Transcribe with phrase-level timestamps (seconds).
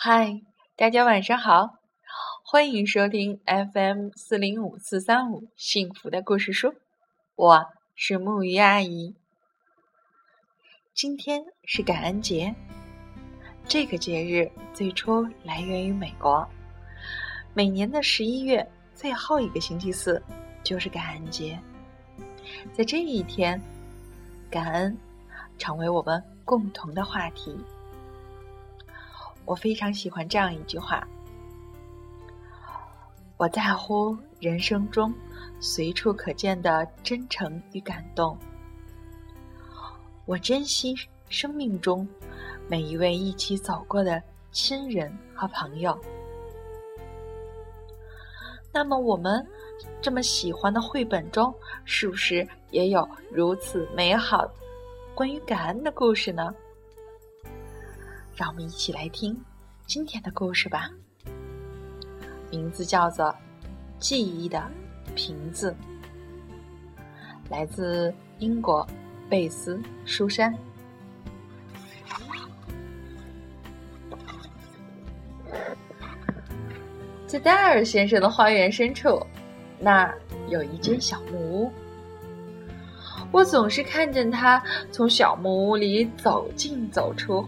[0.00, 0.42] 嗨，
[0.76, 1.80] 大家晚上好，
[2.44, 6.72] 欢迎收听 FM 四零五四三五幸福的故事书，
[7.34, 7.66] 我
[7.96, 9.16] 是木鱼阿姨。
[10.94, 12.54] 今天是感恩节，
[13.66, 16.48] 这个节日最初来源于美国，
[17.52, 20.22] 每年的十一月最后一个星期四
[20.62, 21.58] 就是感恩节，
[22.72, 23.60] 在这一天，
[24.48, 24.96] 感恩
[25.58, 27.58] 成为我们共同的话题。
[29.48, 31.08] 我非常喜欢这样一句话
[33.38, 35.10] ：“我在乎人生中
[35.58, 38.36] 随处可见的真诚与感动，
[40.26, 40.94] 我珍惜
[41.30, 42.06] 生命中
[42.68, 44.22] 每一位一起走过的
[44.52, 45.98] 亲人和朋友。”
[48.70, 49.44] 那么，我们
[50.02, 51.54] 这么喜欢的绘本中，
[51.86, 54.46] 是不是也有如此美好
[55.14, 56.54] 关于感恩的故事呢？
[58.38, 59.36] 让我们一起来听
[59.84, 60.88] 今天的故事吧，
[62.52, 63.26] 名字叫做
[63.98, 64.64] 《记忆的
[65.16, 65.74] 瓶子》，
[67.50, 68.86] 来自英国
[69.28, 70.56] 贝斯书山。
[77.26, 79.20] 在戴尔先生的花园深处，
[79.80, 80.16] 那儿
[80.48, 81.72] 有一间小木屋。
[83.32, 87.44] 我总是看见他从小木屋里走进走出。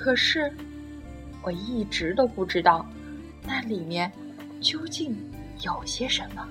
[0.00, 0.50] 可是，
[1.42, 2.86] 我一直都不知道
[3.44, 4.10] 那里面
[4.60, 5.14] 究竟
[5.60, 6.48] 有些什么。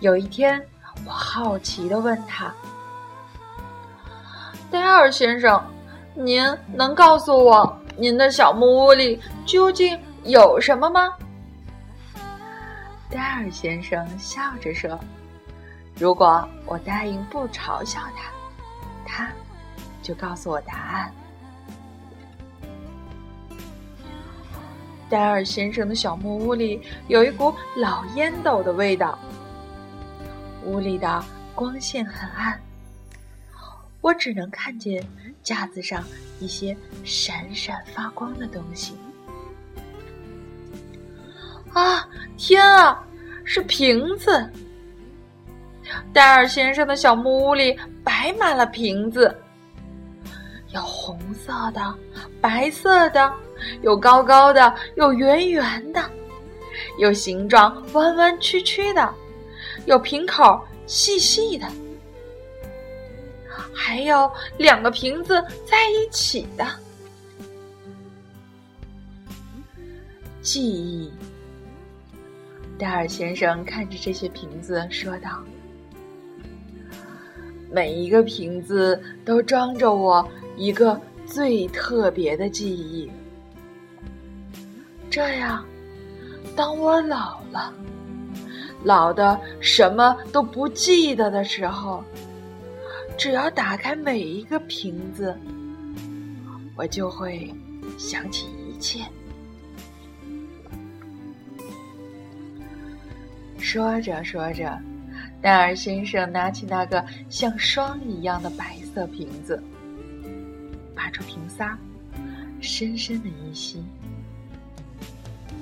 [0.00, 0.62] 有一天，
[1.06, 2.54] 我好奇的问他
[4.70, 5.60] ：“戴尔先生，
[6.14, 11.12] 您能告诉我您的小木屋里究竟有什么吗？”
[13.10, 15.00] 戴尔先生笑着说
[15.98, 18.30] ：“如果我答应不嘲笑他，
[19.06, 19.32] 他。”
[20.10, 21.14] 就告诉我答案。
[25.08, 29.16] 戴尔先生的小木屋里有一股老烟斗的味道，
[30.64, 31.24] 屋里的
[31.54, 32.60] 光线很暗，
[34.00, 35.00] 我只能看见
[35.44, 36.02] 架子上
[36.40, 38.96] 一些闪闪发光的东西。
[41.72, 42.04] 啊，
[42.36, 43.00] 天啊，
[43.44, 44.50] 是瓶子！
[46.12, 49.40] 戴尔先生的小木屋里摆满了瓶子。
[50.72, 51.94] 有红色的，
[52.40, 53.32] 白色的，
[53.82, 56.00] 有高高的，有圆圆的，
[56.98, 59.14] 有形状弯弯曲曲的，
[59.86, 61.66] 有瓶口细细的，
[63.74, 66.64] 还有两个瓶子在一起的。
[70.40, 71.12] 记忆，
[72.78, 75.42] 戴尔先生看着这些瓶子说道
[77.70, 80.24] ：“每一个瓶子都装着我。”
[80.60, 83.10] 一个最特别的记忆，
[85.08, 85.64] 这样，
[86.54, 87.72] 当我老了，
[88.84, 92.04] 老的什么都不记得的时候，
[93.16, 95.34] 只要打开每一个瓶子，
[96.76, 97.50] 我就会
[97.96, 99.00] 想起一切。
[103.58, 104.78] 说着说着，
[105.40, 109.58] 戴尔先生拿起那个像霜一样的白色瓶子。
[111.10, 111.76] 出瓶塞，
[112.60, 113.84] 深深的一吸，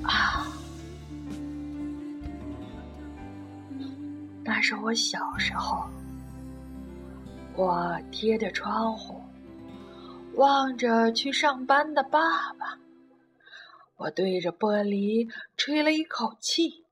[0.03, 0.47] 啊，
[4.45, 5.89] 那是我小时候，
[7.55, 9.21] 我贴着窗户，
[10.35, 12.79] 望着去上班的爸爸，
[13.97, 16.85] 我对着玻璃吹了一口气，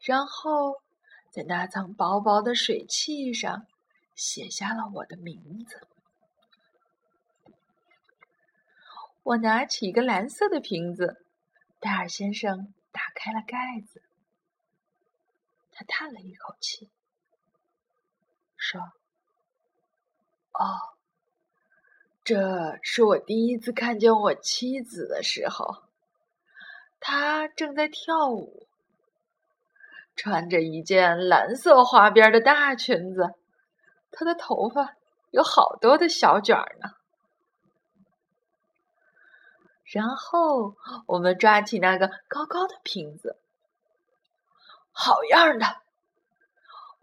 [0.00, 0.80] 然后
[1.30, 3.66] 在那层薄薄的水汽上
[4.14, 5.80] 写下了我的名字。
[9.22, 11.24] 我拿起一个蓝色的瓶子，
[11.78, 14.02] 戴尔先生打开了盖子。
[15.72, 16.90] 他叹了一口气，
[18.56, 18.80] 说
[20.52, 20.96] ：“哦，
[22.24, 25.84] 这是我第一次看见我妻子的时候，
[26.98, 28.66] 她正在跳舞，
[30.16, 33.34] 穿着一件蓝色花边的大裙子，
[34.10, 34.96] 她的头发
[35.30, 36.94] 有好多的小卷儿呢。”
[39.90, 40.76] 然后
[41.06, 43.36] 我们抓起那个高高的瓶子，
[44.92, 45.66] 好样的！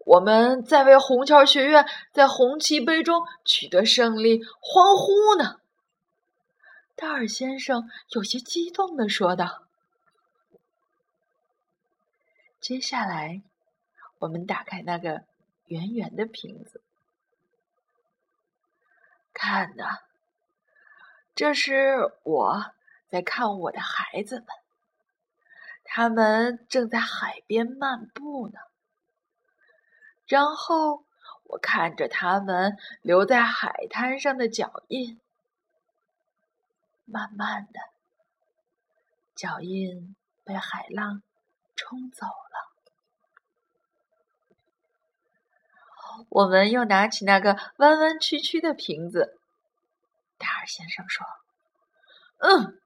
[0.06, 5.60] 我们在为虹桥学院在红旗杯中取得胜利欢呼呢。
[6.96, 9.64] 戴尔先生有些激动的说道。
[12.58, 13.42] 接下来，
[14.18, 15.24] 我们打开那个
[15.66, 16.80] 圆圆的瓶子，
[19.34, 19.98] 看呐。
[21.34, 22.72] 这是我
[23.08, 24.46] 在看我的孩子们，
[25.84, 28.58] 他们正在海边漫步呢。
[30.26, 31.04] 然后
[31.44, 35.18] 我看着他们留在海滩上的脚印，
[37.06, 37.80] 慢慢的，
[39.34, 40.14] 脚印
[40.44, 41.22] 被海浪
[41.74, 42.68] 冲走了。
[46.28, 49.38] 我们又拿起那个弯弯曲曲的瓶子。
[50.36, 51.26] 戴尔先生说
[52.38, 52.80] ：“嗯，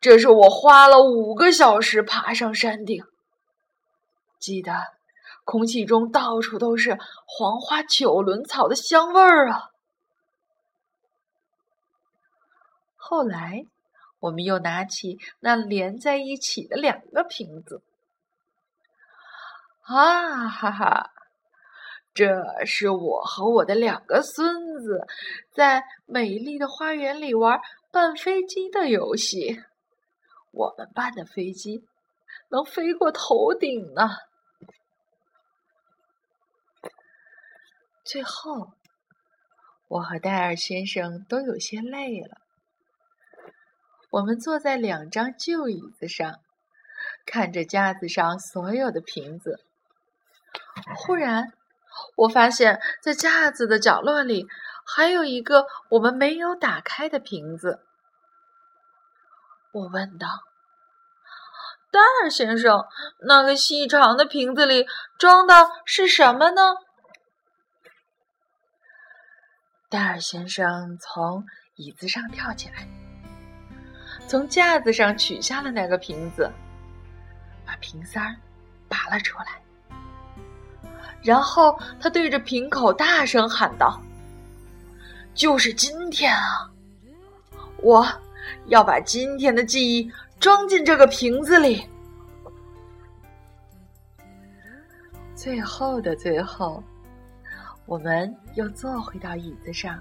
[0.00, 3.04] 这是我花了五个小时爬上山顶。
[4.38, 4.72] 记得，
[5.44, 9.70] 空气中到处都是黄花九轮草的香味儿啊。”
[12.96, 13.66] 后来，
[14.20, 17.82] 我们又拿起那连在一起的两个瓶子。
[19.84, 21.10] 啊哈哈！
[22.14, 25.06] 这是我和我的两个孙子
[25.50, 27.60] 在美丽的花园里玩
[27.90, 29.60] 扮飞机的游戏。
[30.52, 31.84] 我们班的飞机
[32.48, 34.08] 能飞过头顶呢。
[38.04, 38.72] 最后，
[39.88, 42.38] 我和戴尔先生都有些累了。
[44.10, 46.40] 我们坐在两张旧椅子上，
[47.26, 49.64] 看着架子上所有的瓶子。
[50.96, 51.52] 忽然。
[52.16, 54.46] 我发现，在架子的角落里，
[54.86, 57.84] 还有一个我们没有打开的瓶子。
[59.72, 60.28] 我问道
[61.90, 62.84] ：“戴尔先生，
[63.26, 64.86] 那个细长的瓶子里
[65.18, 65.54] 装的
[65.86, 66.74] 是什么呢？”
[69.88, 71.44] 戴尔先生从
[71.76, 72.86] 椅子上跳起来，
[74.28, 76.50] 从架子上取下了那个瓶子，
[77.66, 78.36] 把瓶塞儿
[78.88, 79.62] 拔了出来。
[81.22, 84.02] 然后他对着瓶口大声喊道
[85.34, 86.70] ：“就是今天啊！
[87.78, 88.06] 我
[88.66, 90.10] 要把今天的记忆
[90.40, 91.86] 装进这个瓶子里。”
[95.34, 96.82] 最后的最后，
[97.86, 99.98] 我们又坐回到椅子上，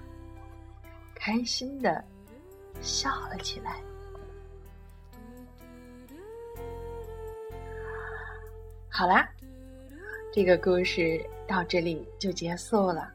[1.15, 2.03] 开心的
[2.81, 3.81] 笑了起来。
[8.89, 9.27] 好啦。
[10.33, 13.11] 这个故事到这里就结束了。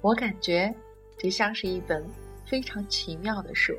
[0.00, 0.72] 我感觉
[1.18, 2.04] 这像是一本
[2.46, 3.74] 非常奇妙的书。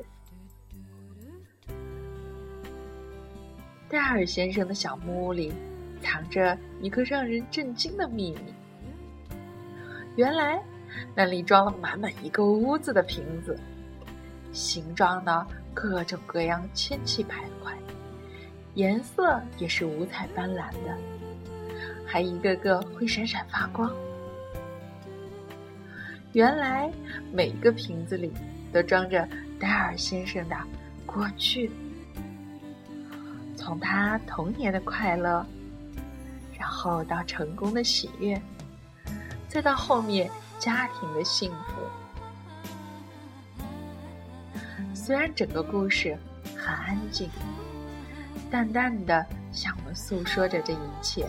[3.88, 5.52] 戴尔先生的小木屋里
[6.00, 8.54] 藏着一个让人震惊的秘密。
[10.16, 10.62] 原来
[11.14, 13.58] 那里装了满满一个屋子的瓶子，
[14.52, 17.76] 形状呢各种各样，千奇百怪。
[18.74, 20.96] 颜色也是五彩斑斓的，
[22.06, 23.90] 还一个个会闪闪发光。
[26.32, 26.90] 原来
[27.32, 28.32] 每一个瓶子里
[28.72, 29.28] 都装着
[29.58, 30.56] 戴尔先生的
[31.04, 31.70] 过去，
[33.56, 35.44] 从他童年的快乐，
[36.58, 38.40] 然后到成功的喜悦，
[39.48, 41.82] 再到后面家庭的幸福。
[44.94, 46.16] 虽然整个故事
[46.56, 47.28] 很安静。
[48.50, 51.24] 淡淡的向我们诉说着这一切，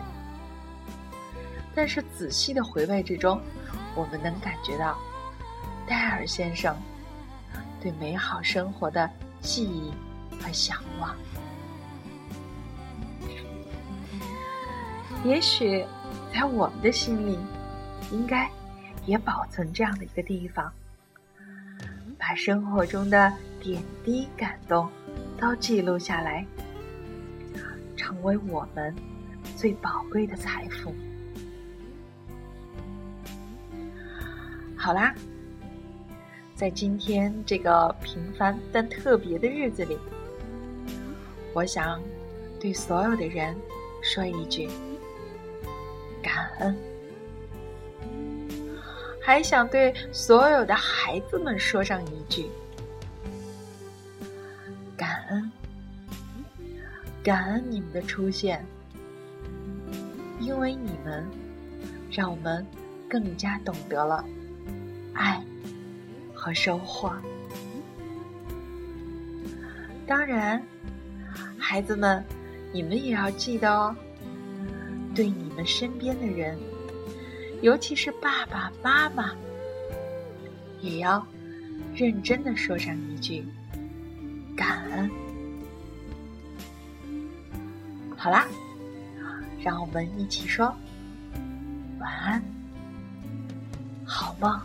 [1.76, 3.40] 但是仔细的回味之中，
[3.96, 4.98] 我们能感觉到
[5.88, 6.76] 戴尔先生
[7.82, 9.10] 对美好生活的
[9.42, 9.92] 记忆
[10.42, 11.16] 和向往。
[15.24, 15.86] 也许
[16.34, 17.38] 在我们的心里，
[18.12, 18.50] 应该
[19.06, 20.72] 也保存这样的一个地方，
[22.18, 24.90] 把生活中的点滴感动
[25.40, 26.46] 都记录下来。
[27.96, 28.94] 成为我们
[29.56, 30.94] 最宝贵的财富。
[34.82, 35.14] 好啦，
[36.56, 39.96] 在今天这个平凡但特别的日子里，
[41.54, 42.02] 我想
[42.60, 43.56] 对所有的人
[44.02, 44.68] 说一句
[46.20, 46.76] 感恩，
[49.22, 52.48] 还想对所有的孩子们说上一句
[54.98, 55.52] 感恩。
[57.22, 58.66] 感恩你们的出现，
[60.40, 61.24] 因为你们
[62.10, 62.66] 让我们
[63.08, 64.26] 更加懂得了
[65.14, 65.44] 爱
[66.34, 67.14] 和收获。
[70.08, 70.62] 当然，
[71.58, 72.24] 孩子们，
[72.74, 73.96] 你们也要记得哦，
[75.16, 76.58] 对你们身边的人，
[77.62, 79.32] 尤其是爸爸妈妈，
[80.82, 81.26] 也要
[81.96, 83.46] 认真的说上一句
[84.56, 85.10] 感恩。
[88.18, 88.46] 好啦，
[89.64, 90.76] 让我们一起说
[92.00, 92.44] 晚安，
[94.06, 94.60] 好梦。